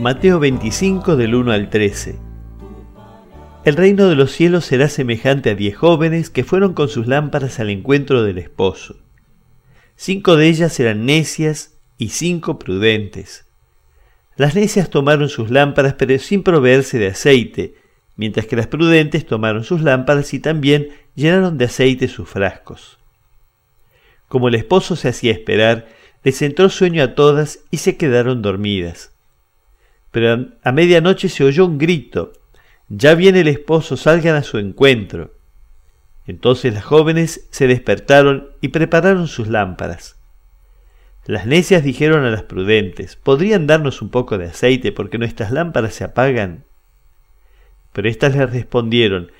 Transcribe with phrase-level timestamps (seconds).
[0.00, 2.18] Mateo 25 del 1 al 13.
[3.66, 7.60] El reino de los cielos será semejante a diez jóvenes que fueron con sus lámparas
[7.60, 8.96] al encuentro del esposo.
[9.96, 13.44] Cinco de ellas eran necias y cinco prudentes.
[14.36, 17.74] Las necias tomaron sus lámparas pero sin proveerse de aceite,
[18.16, 22.98] mientras que las prudentes tomaron sus lámparas y también llenaron de aceite sus frascos.
[24.28, 25.88] Como el esposo se hacía esperar,
[26.24, 29.12] les entró sueño a todas y se quedaron dormidas.
[30.10, 32.32] Pero a medianoche se oyó un grito,
[32.88, 35.32] ya viene el esposo, salgan a su encuentro.
[36.26, 40.16] Entonces las jóvenes se despertaron y prepararon sus lámparas.
[41.26, 45.94] Las necias dijeron a las prudentes, ¿podrían darnos un poco de aceite porque nuestras lámparas
[45.94, 46.64] se apagan?
[47.92, 49.30] Pero éstas les respondieron,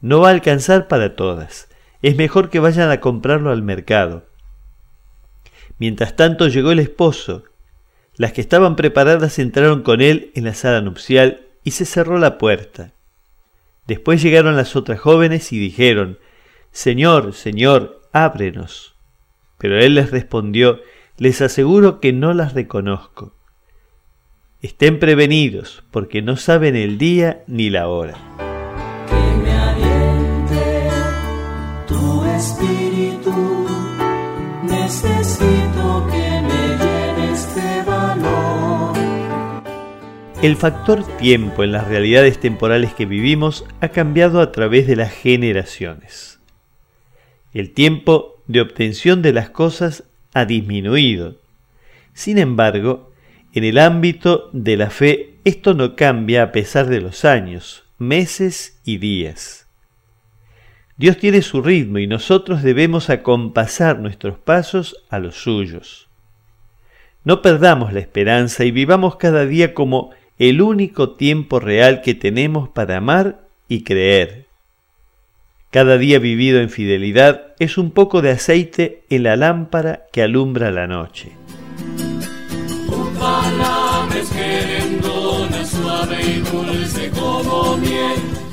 [0.00, 1.68] no va a alcanzar para todas,
[2.02, 4.26] es mejor que vayan a comprarlo al mercado.
[5.78, 7.44] Mientras tanto llegó el esposo,
[8.16, 12.38] las que estaban preparadas entraron con él en la sala nupcial y se cerró la
[12.38, 12.92] puerta.
[13.86, 16.18] Después llegaron las otras jóvenes y dijeron,
[16.70, 18.94] Señor, Señor, ábrenos.
[19.58, 20.80] Pero él les respondió,
[21.16, 23.34] les aseguro que no las reconozco.
[24.62, 28.14] Estén prevenidos, porque no saben el día ni la hora.
[29.08, 30.88] Que me aliente
[31.88, 33.66] tu espíritu,
[34.62, 37.89] necesito que me llenes de.
[40.42, 45.12] El factor tiempo en las realidades temporales que vivimos ha cambiado a través de las
[45.12, 46.40] generaciones.
[47.52, 51.36] El tiempo de obtención de las cosas ha disminuido.
[52.14, 53.12] Sin embargo,
[53.52, 58.80] en el ámbito de la fe, esto no cambia a pesar de los años, meses
[58.82, 59.66] y días.
[60.96, 66.08] Dios tiene su ritmo y nosotros debemos acompasar nuestros pasos a los suyos.
[67.24, 72.70] No perdamos la esperanza y vivamos cada día como el único tiempo real que tenemos
[72.70, 74.46] para amar y creer.
[75.70, 80.70] Cada día vivido en fidelidad es un poco de aceite en la lámpara que alumbra
[80.70, 81.32] la noche.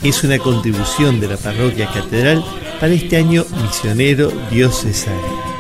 [0.04, 2.44] Es una contribución de la parroquia catedral
[2.82, 5.57] para este año misionero diocesano.